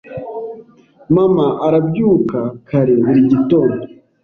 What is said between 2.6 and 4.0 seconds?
kare buri gitondo.